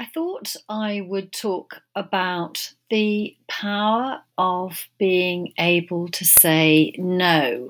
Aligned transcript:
I 0.00 0.06
thought 0.06 0.56
I 0.66 1.02
would 1.06 1.30
talk 1.30 1.82
about 1.94 2.72
the 2.88 3.36
power 3.48 4.22
of 4.38 4.88
being 4.98 5.52
able 5.58 6.08
to 6.08 6.24
say 6.24 6.94
no. 6.96 7.68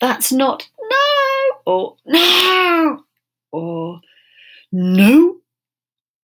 That's 0.00 0.32
not 0.32 0.68
no 0.80 1.62
or 1.64 1.96
no 2.04 3.04
or 3.52 4.00
no. 4.72 5.36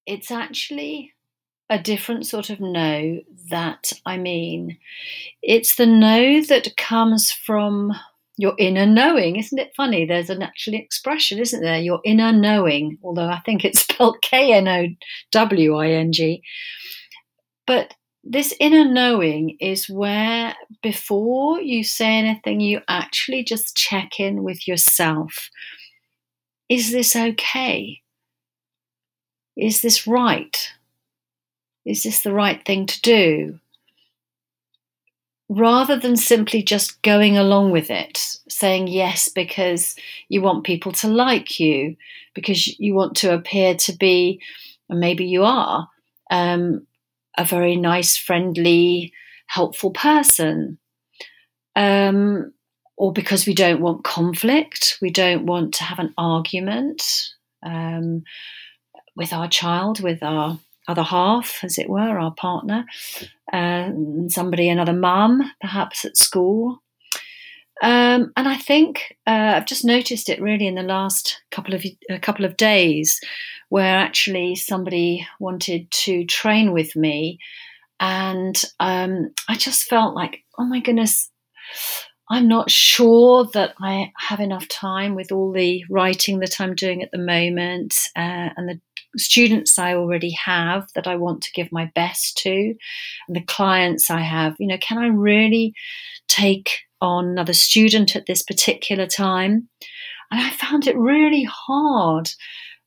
It's 0.05 0.33
actually 0.33 1.13
a 1.71 1.79
different 1.79 2.27
sort 2.27 2.51
of 2.51 2.59
no 2.59 3.21
that 3.51 3.93
I 4.05 4.17
mean. 4.17 4.79
It's 5.43 5.77
the 5.77 5.87
no 5.87 6.43
that 6.43 6.77
comes 6.77 7.31
from 7.31 7.93
your 8.39 8.55
inner 8.57 8.87
knowing. 8.87 9.37
Isn't 9.37 9.59
it 9.59 9.75
funny? 9.77 10.07
There's 10.07 10.31
an 10.31 10.43
actual 10.43 10.75
expression, 10.75 11.41
isn't 11.41 11.61
there? 11.61 11.81
Your 11.81 12.01
inner 12.05 12.33
knowing, 12.33 12.97
although 13.03 13.29
I 13.29 13.41
think 13.41 13.65
it's 13.65 13.81
spelled 13.83 14.23
K 14.23 14.55
N 14.55 14.69
O 14.69 14.87
W 15.33 15.75
I 15.77 15.89
N 15.89 16.13
G. 16.13 16.43
But 17.67 17.93
this 18.25 18.55
inner 18.61 18.85
knowing 18.85 19.57
is 19.61 19.91
where 19.91 20.55
before 20.83 21.61
you 21.61 21.83
say 21.83 22.17
anything, 22.17 22.61
you 22.61 22.81
actually 22.89 23.43
just 23.43 23.77
check 23.77 24.21
in 24.21 24.45
with 24.45 24.67
yourself. 24.69 25.51
Is 26.69 26.93
this 26.93 27.17
okay? 27.17 28.01
Is 29.57 29.83
this 29.83 30.07
right? 30.07 30.73
Is 31.85 32.05
this 32.05 32.23
the 32.23 32.33
right 32.33 32.65
thing 32.65 32.87
to 32.87 33.01
do? 33.01 33.59
Rather 35.49 35.99
than 35.99 36.17
simply 36.17 36.63
just 36.63 37.01
going 37.03 37.39
along 37.39 37.71
with 37.71 37.91
it, 37.91 38.37
saying 38.49 38.89
yes 38.89 39.29
because 39.29 39.97
you 40.29 40.43
want 40.43 40.65
people 40.65 40.93
to 40.93 41.09
like 41.09 41.59
you, 41.59 41.97
because 42.35 42.79
you 42.79 42.95
want 42.95 43.17
to 43.17 43.33
appear 43.33 43.75
to 43.75 43.97
be, 43.97 44.41
and 44.89 45.01
maybe 45.01 45.25
you 45.25 45.45
are, 45.45 45.89
um, 46.31 46.87
a 47.37 47.45
very 47.45 47.77
nice, 47.77 48.17
friendly, 48.17 49.13
helpful 49.47 49.91
person. 49.91 50.79
Um, 51.77 52.53
or 52.97 53.13
because 53.13 53.47
we 53.47 53.55
don't 53.55 53.81
want 53.81 54.05
conflict, 54.05 54.99
we 55.01 55.11
don't 55.11 55.47
want 55.47 55.75
to 55.75 55.85
have 55.85 56.01
an 56.01 56.13
argument 56.19 57.03
um, 57.65 58.25
with 59.15 59.33
our 59.33 59.49
child, 59.49 60.01
with 60.01 60.23
our 60.23 60.59
other 60.89 61.03
half, 61.03 61.63
as 61.63 61.79
it 61.79 61.89
were, 61.89 62.19
our 62.19 62.35
partner, 62.35 62.85
uh, 63.53 63.91
somebody, 64.29 64.69
another 64.69 64.93
mum, 64.93 65.43
perhaps 65.61 66.05
at 66.05 66.17
school. 66.17 66.83
Um, 67.81 68.33
and 68.37 68.49
I 68.49 68.57
think 68.57 69.17
uh, 69.27 69.53
I've 69.55 69.67
just 69.67 69.85
noticed 69.85 70.29
it 70.29 70.43
really 70.43 70.67
in 70.67 70.75
the 70.75 70.83
last 70.83 71.41
couple 71.53 71.75
of 71.75 71.85
a 72.11 72.19
couple 72.19 72.45
of 72.45 72.57
days, 72.57 73.21
where 73.69 73.97
actually 73.97 74.57
somebody 74.57 75.25
wanted 75.39 75.89
to 75.91 76.25
train 76.25 76.73
with 76.73 76.97
me, 76.97 77.39
and 78.01 78.61
um, 78.81 79.31
I 79.49 79.55
just 79.57 79.85
felt 79.85 80.17
like, 80.17 80.43
oh 80.59 80.65
my 80.65 80.81
goodness, 80.81 81.31
I'm 82.31 82.49
not 82.49 82.71
sure 82.71 83.49
that 83.55 83.75
I 83.81 84.13
have 84.19 84.41
enough 84.41 84.69
time 84.69 85.15
with 85.15 85.33
all 85.33 85.53
the 85.53 85.85
writing 85.89 86.41
that 86.41 86.61
I'm 86.61 86.75
doing 86.75 87.03
at 87.03 87.11
the 87.11 87.19
moment 87.19 87.97
uh, 88.17 88.51
and 88.57 88.69
the 88.69 88.81
students 89.17 89.79
I 89.79 89.95
already 89.95 90.31
have 90.31 90.87
that 90.95 91.07
I 91.07 91.17
want 91.17 91.43
to 91.43 91.53
give 91.53 91.73
my 91.73 91.91
best 91.95 92.37
to, 92.39 92.51
and 92.51 93.37
the 93.37 93.43
clients 93.43 94.11
I 94.11 94.21
have. 94.21 94.57
You 94.59 94.69
know, 94.69 94.79
can 94.79 94.99
I 94.99 95.09
really 95.09 95.75
take 96.29 96.71
on 97.01 97.27
another 97.27 97.53
student 97.53 98.17
at 98.17 98.27
this 98.27 98.43
particular 98.43 99.07
time? 99.07 99.69
And 100.31 100.41
I 100.41 100.51
found 100.51 100.87
it 100.87 100.97
really 100.97 101.45
hard 101.45 102.29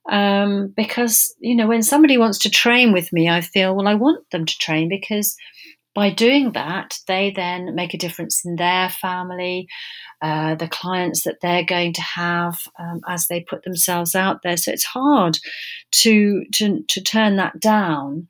um, 0.09 0.73
because, 0.75 1.33
you 1.39 1.55
know, 1.55 1.67
when 1.67 1.83
somebody 1.83 2.17
wants 2.17 2.37
to 2.39 2.49
train 2.49 2.93
with 2.93 3.11
me, 3.11 3.29
I 3.29 3.41
feel, 3.41 3.75
well, 3.75 3.87
I 3.87 3.95
want 3.95 4.29
them 4.31 4.45
to 4.45 4.57
train 4.57 4.89
because 4.89 5.35
by 5.93 6.09
doing 6.09 6.53
that, 6.53 6.97
they 7.07 7.31
then 7.31 7.75
make 7.75 7.93
a 7.93 7.97
difference 7.97 8.45
in 8.45 8.55
their 8.55 8.89
family, 8.89 9.67
uh, 10.21 10.55
the 10.55 10.67
clients 10.67 11.23
that 11.23 11.41
they're 11.41 11.65
going 11.65 11.93
to 11.93 12.01
have 12.01 12.57
um, 12.79 13.01
as 13.07 13.27
they 13.27 13.41
put 13.41 13.63
themselves 13.63 14.15
out 14.15 14.41
there. 14.43 14.57
So 14.57 14.71
it's 14.71 14.85
hard 14.85 15.37
to 16.03 16.45
to, 16.53 16.83
to 16.87 17.01
turn 17.01 17.35
that 17.37 17.59
down. 17.59 18.27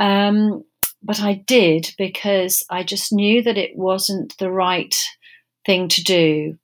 Um, 0.00 0.64
but 1.02 1.20
I 1.20 1.34
did 1.34 1.94
because 1.98 2.64
I 2.70 2.82
just 2.82 3.12
knew 3.12 3.42
that 3.42 3.58
it 3.58 3.76
wasn't 3.76 4.36
the 4.38 4.50
right 4.50 4.94
thing 5.64 5.88
to 5.88 6.02
do. 6.02 6.58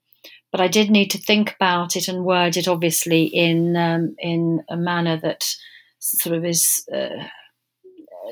But 0.50 0.60
I 0.60 0.68
did 0.68 0.90
need 0.90 1.10
to 1.12 1.18
think 1.18 1.54
about 1.54 1.96
it 1.96 2.08
and 2.08 2.24
word 2.24 2.56
it, 2.56 2.68
obviously, 2.68 3.24
in 3.24 3.76
um, 3.76 4.14
in 4.18 4.62
a 4.68 4.76
manner 4.76 5.18
that 5.18 5.44
sort 5.98 6.36
of 6.36 6.44
is. 6.44 6.84
Uh, 6.92 7.28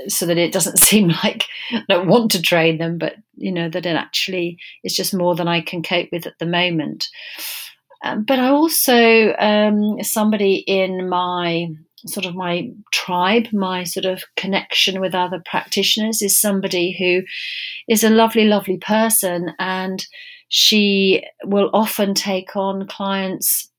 so 0.09 0.27
that 0.27 0.39
it 0.39 0.53
doesn't 0.53 0.79
seem 0.83 1.09
like 1.09 1.47
I 1.73 1.83
don't 1.89 2.09
want 2.09 2.31
to 2.33 2.43
train 2.43 2.79
them, 2.79 2.99
but 2.99 3.17
you 3.37 3.53
know 3.53 3.69
that 3.69 3.87
it 3.87 3.97
actually 3.97 4.59
is 4.85 4.95
just 4.95 5.15
more 5.15 5.35
than 5.35 5.49
I 5.49 5.61
can 5.61 5.83
cope 5.83 6.09
with 6.13 6.27
at 6.27 6.39
the 6.39 6.47
moment. 6.47 7.09
Um, 8.03 8.25
but 8.25 8.39
I 8.39 8.49
also 8.49 9.35
um, 9.39 10.03
somebody 10.03 10.57
in 10.67 11.09
my 11.09 11.69
sort 12.07 12.25
of 12.25 12.35
my 12.35 12.71
tribe, 12.93 13.53
my 13.53 13.85
sort 13.85 14.07
of 14.07 14.23
connection 14.37 15.01
with 15.01 15.15
other 15.15 15.43
practitioners 15.45 16.23
is 16.23 16.41
somebody 16.41 16.97
who 16.99 17.23
is 17.93 18.03
a 18.03 18.11
lovely, 18.11 18.47
lovely 18.47 18.79
person, 18.79 19.53
and 19.59 20.07
she 20.49 21.25
will 21.45 21.71
often 21.75 22.15
take 22.15 22.57
on 22.57 22.87
clients 22.87 23.71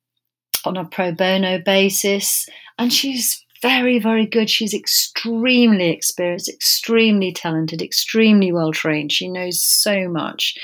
on 0.65 0.77
a 0.77 0.85
pro 0.85 1.11
bono 1.11 1.59
basis, 1.59 2.47
and 2.77 2.93
she's 2.93 3.43
very, 3.61 3.99
very 3.99 4.25
good. 4.25 4.49
She's 4.49 4.73
extremely 4.73 5.89
experienced, 5.89 6.49
extremely 6.49 7.31
talented, 7.31 7.81
extremely 7.81 8.51
well 8.51 8.71
trained. 8.71 9.11
She 9.11 9.29
knows 9.29 9.61
so 9.61 10.09
much. 10.09 10.57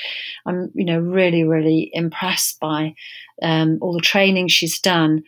I'm, 0.46 0.72
you 0.74 0.86
know, 0.86 1.00
really, 1.00 1.44
really 1.44 1.90
impressed 1.94 2.60
by 2.60 2.96
um, 3.42 3.78
all 3.82 3.94
the 3.94 4.02
training 4.02 4.48
she's 4.48 4.80
done, 4.80 5.24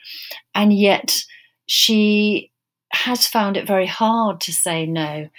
and 0.56 0.74
yet 0.74 1.16
she 1.68 2.52
has 2.92 3.28
found 3.28 3.56
it 3.56 3.68
very 3.68 3.86
hard 3.86 4.42
to 4.42 4.54
say 4.54 4.86
no. 4.86 5.30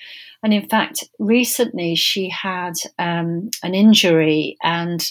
And 0.42 0.54
in 0.54 0.68
fact, 0.68 1.04
recently 1.18 1.94
she 1.96 2.30
had 2.30 2.74
um, 2.98 3.50
an 3.62 3.74
injury 3.74 4.56
and 4.62 5.10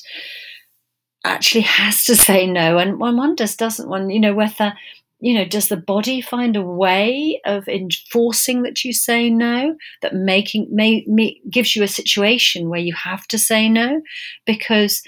actually 1.23 1.61
has 1.61 2.05
to 2.05 2.15
say 2.27 2.47
no. 2.47 2.77
And 2.77 2.99
one 2.99 3.17
wonders, 3.17 3.55
doesn't 3.55 3.89
one, 3.89 4.09
you 4.09 4.19
know, 4.19 4.33
whether 4.33 4.73
you 5.21 5.33
know, 5.33 5.45
does 5.45 5.67
the 5.67 5.77
body 5.77 6.21
find 6.21 6.55
a 6.55 6.61
way 6.61 7.41
of 7.45 7.67
enforcing 7.67 8.63
that 8.63 8.83
you 8.83 8.93
say 8.93 9.29
no? 9.29 9.75
That 10.01 10.15
making 10.15 10.67
may, 10.71 11.03
may, 11.07 11.39
gives 11.49 11.75
you 11.75 11.83
a 11.83 11.87
situation 11.87 12.69
where 12.69 12.79
you 12.79 12.93
have 12.93 13.27
to 13.27 13.37
say 13.37 13.67
no, 13.67 14.01
because 14.45 15.01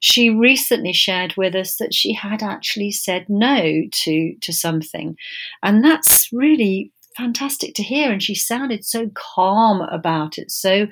she 0.00 0.30
recently 0.30 0.94
shared 0.94 1.34
with 1.36 1.54
us 1.54 1.76
that 1.76 1.92
she 1.92 2.14
had 2.14 2.42
actually 2.42 2.90
said 2.90 3.26
no 3.28 3.82
to 3.90 4.34
to 4.40 4.52
something, 4.52 5.16
and 5.62 5.84
that's 5.84 6.28
really 6.32 6.90
fantastic 7.16 7.74
to 7.74 7.82
hear. 7.82 8.10
And 8.10 8.22
she 8.22 8.34
sounded 8.34 8.84
so 8.84 9.10
calm 9.14 9.82
about 9.82 10.38
it, 10.38 10.50
so 10.50 10.86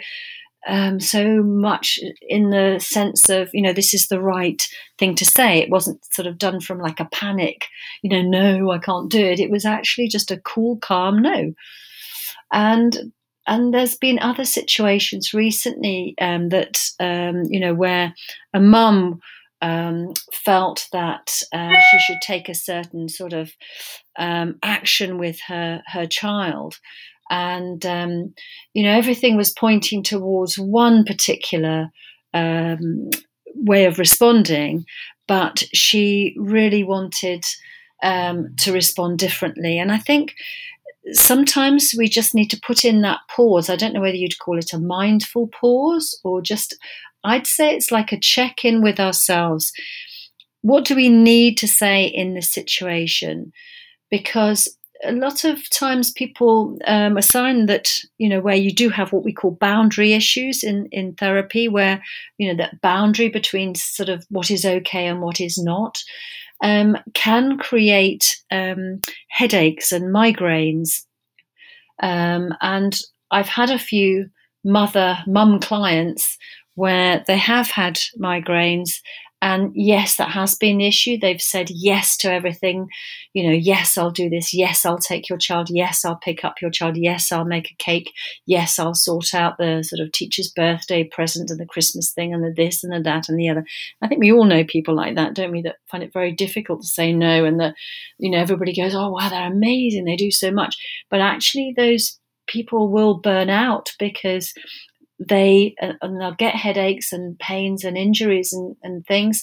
um, 0.66 1.00
so 1.00 1.42
much 1.42 1.98
in 2.28 2.50
the 2.50 2.78
sense 2.78 3.28
of, 3.28 3.50
you 3.52 3.62
know, 3.62 3.72
this 3.72 3.94
is 3.94 4.08
the 4.08 4.20
right 4.20 4.66
thing 4.98 5.14
to 5.16 5.24
say. 5.24 5.58
It 5.58 5.70
wasn't 5.70 6.04
sort 6.12 6.26
of 6.26 6.38
done 6.38 6.60
from 6.60 6.78
like 6.78 7.00
a 7.00 7.08
panic, 7.12 7.66
you 8.02 8.10
know, 8.10 8.22
no, 8.22 8.70
I 8.70 8.78
can't 8.78 9.10
do 9.10 9.24
it. 9.24 9.40
It 9.40 9.50
was 9.50 9.64
actually 9.64 10.08
just 10.08 10.30
a 10.30 10.40
cool, 10.40 10.76
calm 10.78 11.20
no. 11.20 11.54
And 12.52 13.12
and 13.46 13.72
there's 13.72 13.96
been 13.96 14.18
other 14.18 14.44
situations 14.44 15.32
recently 15.32 16.14
um, 16.20 16.50
that 16.50 16.78
um, 17.00 17.44
you 17.48 17.58
know 17.58 17.74
where 17.74 18.14
a 18.52 18.60
mum 18.60 19.20
um, 19.62 20.12
felt 20.32 20.86
that 20.92 21.42
uh, 21.52 21.74
she 21.90 21.98
should 21.98 22.20
take 22.22 22.48
a 22.48 22.54
certain 22.54 23.08
sort 23.08 23.32
of 23.32 23.50
um, 24.18 24.58
action 24.62 25.18
with 25.18 25.40
her 25.48 25.82
her 25.86 26.06
child, 26.06 26.76
and 27.30 27.84
um, 27.86 28.34
you 28.74 28.82
know 28.82 28.96
everything 28.96 29.36
was 29.36 29.52
pointing 29.52 30.02
towards 30.02 30.58
one 30.58 31.04
particular 31.04 31.90
um, 32.34 33.10
way 33.54 33.84
of 33.84 33.98
responding, 33.98 34.84
but 35.26 35.62
she 35.72 36.34
really 36.38 36.84
wanted 36.84 37.44
um, 38.02 38.54
to 38.60 38.72
respond 38.72 39.18
differently. 39.18 39.78
And 39.78 39.92
I 39.92 39.98
think 39.98 40.34
sometimes 41.12 41.94
we 41.96 42.08
just 42.08 42.34
need 42.34 42.50
to 42.50 42.60
put 42.66 42.84
in 42.84 43.02
that 43.02 43.20
pause. 43.30 43.68
I 43.70 43.76
don't 43.76 43.92
know 43.92 44.00
whether 44.00 44.16
you'd 44.16 44.38
call 44.38 44.58
it 44.58 44.72
a 44.72 44.78
mindful 44.78 45.48
pause 45.48 46.18
or 46.24 46.40
just, 46.40 46.76
I'd 47.24 47.46
say 47.46 47.74
it's 47.74 47.90
like 47.90 48.12
a 48.12 48.20
check 48.20 48.64
in 48.64 48.82
with 48.82 49.00
ourselves. 49.00 49.72
What 50.62 50.84
do 50.84 50.94
we 50.94 51.08
need 51.08 51.56
to 51.58 51.68
say 51.68 52.04
in 52.04 52.34
this 52.34 52.52
situation? 52.52 53.52
Because 54.10 54.76
a 55.04 55.12
lot 55.12 55.44
of 55.44 55.68
times 55.70 56.10
people 56.10 56.76
um, 56.86 57.16
assign 57.16 57.66
that 57.66 57.92
you 58.18 58.28
know 58.28 58.40
where 58.40 58.56
you 58.56 58.72
do 58.72 58.88
have 58.88 59.12
what 59.12 59.24
we 59.24 59.32
call 59.32 59.52
boundary 59.52 60.12
issues 60.12 60.62
in 60.62 60.86
in 60.92 61.14
therapy 61.14 61.68
where 61.68 62.02
you 62.38 62.48
know 62.48 62.56
that 62.56 62.80
boundary 62.80 63.28
between 63.28 63.74
sort 63.74 64.08
of 64.08 64.26
what 64.28 64.50
is 64.50 64.64
okay 64.64 65.06
and 65.06 65.20
what 65.20 65.40
is 65.40 65.56
not 65.58 66.02
um, 66.62 66.96
can 67.14 67.58
create 67.58 68.36
um, 68.50 69.00
headaches 69.28 69.92
and 69.92 70.14
migraines. 70.14 71.04
Um, 72.02 72.54
and 72.60 72.98
I've 73.30 73.48
had 73.48 73.70
a 73.70 73.78
few 73.78 74.28
mother 74.64 75.18
mum 75.26 75.60
clients 75.60 76.36
where 76.74 77.24
they 77.26 77.36
have 77.36 77.68
had 77.70 77.98
migraines 78.20 79.00
and 79.40 79.70
yes, 79.74 80.16
that 80.16 80.30
has 80.30 80.54
been 80.56 80.78
the 80.78 80.86
issue. 80.88 81.16
They've 81.18 81.40
said 81.40 81.68
yes 81.70 82.16
to 82.18 82.32
everything. 82.32 82.88
You 83.34 83.44
know, 83.48 83.52
yes, 83.54 83.96
I'll 83.96 84.10
do 84.10 84.28
this. 84.28 84.52
Yes, 84.52 84.84
I'll 84.84 84.98
take 84.98 85.28
your 85.28 85.38
child. 85.38 85.68
Yes, 85.70 86.04
I'll 86.04 86.16
pick 86.16 86.44
up 86.44 86.60
your 86.60 86.70
child. 86.70 86.96
Yes, 86.96 87.30
I'll 87.30 87.44
make 87.44 87.70
a 87.70 87.76
cake. 87.82 88.12
Yes, 88.46 88.78
I'll 88.78 88.94
sort 88.94 89.34
out 89.34 89.56
the 89.58 89.82
sort 89.84 90.00
of 90.00 90.10
teacher's 90.12 90.50
birthday 90.50 91.04
present 91.04 91.50
and 91.50 91.60
the 91.60 91.66
Christmas 91.66 92.12
thing 92.12 92.34
and 92.34 92.42
the 92.42 92.52
this 92.56 92.82
and 92.82 92.92
the 92.92 93.00
that 93.00 93.28
and 93.28 93.38
the 93.38 93.48
other. 93.48 93.64
I 94.02 94.08
think 94.08 94.20
we 94.20 94.32
all 94.32 94.44
know 94.44 94.64
people 94.64 94.94
like 94.94 95.14
that, 95.16 95.34
don't 95.34 95.52
we? 95.52 95.62
That 95.62 95.76
find 95.90 96.02
it 96.02 96.12
very 96.12 96.32
difficult 96.32 96.80
to 96.82 96.88
say 96.88 97.12
no, 97.12 97.44
and 97.44 97.60
that 97.60 97.74
you 98.18 98.30
know 98.30 98.38
everybody 98.38 98.74
goes, 98.74 98.94
"Oh 98.94 99.10
wow, 99.10 99.28
they're 99.28 99.46
amazing. 99.52 100.04
They 100.04 100.16
do 100.16 100.30
so 100.30 100.50
much," 100.50 100.76
but 101.10 101.20
actually, 101.20 101.74
those 101.76 102.18
people 102.46 102.90
will 102.90 103.18
burn 103.18 103.50
out 103.50 103.90
because 103.98 104.52
they 105.18 105.74
uh, 105.82 105.94
and 106.02 106.20
they'll 106.20 106.34
get 106.34 106.54
headaches 106.54 107.12
and 107.12 107.38
pains 107.38 107.84
and 107.84 107.96
injuries 107.96 108.52
and, 108.52 108.76
and 108.82 109.04
things 109.06 109.42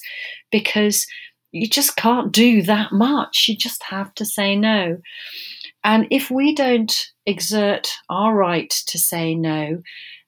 because 0.51 1.05
you 1.51 1.69
just 1.69 1.95
can't 1.95 2.31
do 2.31 2.61
that 2.63 2.91
much. 2.91 3.45
You 3.47 3.55
just 3.55 3.81
have 3.83 4.13
to 4.15 4.25
say 4.25 4.55
no. 4.55 4.97
And 5.83 6.07
if 6.11 6.29
we 6.29 6.53
don't 6.53 6.93
exert 7.25 7.89
our 8.09 8.35
right 8.35 8.69
to 8.87 8.97
say 8.97 9.35
no, 9.35 9.81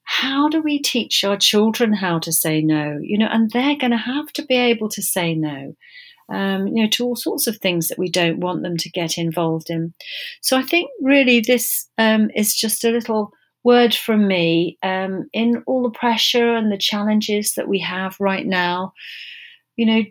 how 0.03 0.47
do 0.47 0.61
we 0.61 0.79
teach 0.79 1.25
our 1.25 1.35
children 1.35 1.91
how 1.91 2.19
to 2.19 2.31
say 2.31 2.61
no? 2.61 2.97
You 3.01 3.17
know, 3.17 3.27
and 3.29 3.51
they're 3.51 3.75
going 3.75 3.91
to 3.91 3.97
have 3.97 4.31
to 4.33 4.45
be 4.45 4.55
able 4.55 4.88
to 4.89 5.01
say 5.01 5.35
no. 5.35 5.75
Um, 6.29 6.67
you 6.67 6.83
know, 6.83 6.89
to 6.91 7.05
all 7.05 7.15
sorts 7.15 7.47
of 7.47 7.57
things 7.57 7.88
that 7.88 8.00
we 8.00 8.09
don't 8.09 8.39
want 8.39 8.61
them 8.61 8.77
to 8.77 8.89
get 8.89 9.17
involved 9.17 9.69
in. 9.69 9.93
So 10.41 10.57
I 10.57 10.61
think 10.61 10.89
really 11.01 11.39
this 11.39 11.89
um, 11.97 12.29
is 12.35 12.53
just 12.53 12.83
a 12.83 12.91
little 12.91 13.31
word 13.67 13.93
from 13.93 14.29
me 14.29 14.77
um, 14.81 15.29
in 15.33 15.61
all 15.67 15.83
the 15.83 15.89
pressure 15.89 16.55
and 16.55 16.71
the 16.71 16.77
challenges 16.77 17.55
that 17.55 17.67
we 17.67 17.79
have 17.79 18.15
right 18.17 18.45
now. 18.45 18.93
You 19.75 19.85
know, 19.85 20.03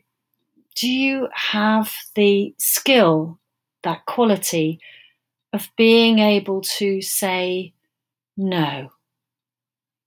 do 0.74 0.92
you 0.92 1.28
have 1.32 1.90
the 2.16 2.54
skill, 2.58 3.40
that 3.82 4.04
quality 4.04 4.78
of 5.54 5.70
being 5.78 6.18
able 6.18 6.60
to 6.60 7.00
say, 7.00 7.72
no, 8.36 8.92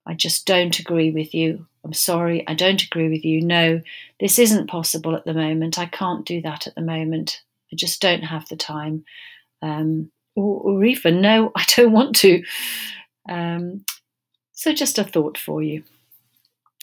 I 0.05 0.13
just 0.13 0.45
don't 0.45 0.77
agree 0.77 1.09
with 1.09 1.33
you. 1.33 1.65
I'm 1.83 1.93
sorry, 1.93 2.47
I 2.47 2.53
don't 2.53 2.83
agree 2.83 3.09
with 3.09 3.25
you. 3.25 3.41
No, 3.41 3.81
this 4.19 4.37
isn't 4.37 4.69
possible 4.69 5.15
at 5.15 5.25
the 5.25 5.33
moment. 5.33 5.79
I 5.79 5.87
can't 5.87 6.23
do 6.23 6.39
that 6.43 6.67
at 6.67 6.75
the 6.75 6.81
moment. 6.81 7.41
I 7.73 7.75
just 7.75 7.99
don't 7.99 8.21
have 8.21 8.47
the 8.47 8.57
time. 8.57 9.05
Um, 9.63 10.11
or, 10.35 10.61
or 10.61 10.83
even, 10.83 11.19
no, 11.19 11.51
I 11.55 11.65
don't 11.75 11.93
want 11.93 12.15
to. 12.17 12.43
Um, 13.29 13.85
so, 14.53 14.73
just 14.73 14.99
a 14.99 15.05
thought 15.05 15.37
for 15.37 15.63
you. 15.63 15.83